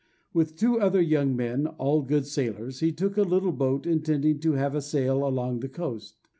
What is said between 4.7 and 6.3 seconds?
a sail along the coast.